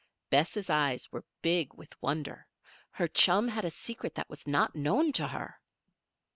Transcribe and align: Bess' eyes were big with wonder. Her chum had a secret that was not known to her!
Bess' 0.31 0.67
eyes 0.67 1.11
were 1.11 1.25
big 1.43 1.75
with 1.75 1.93
wonder. 2.01 2.47
Her 2.89 3.07
chum 3.07 3.49
had 3.49 3.65
a 3.65 3.69
secret 3.69 4.15
that 4.15 4.31
was 4.31 4.47
not 4.47 4.75
known 4.75 5.11
to 5.13 5.27
her! 5.27 5.61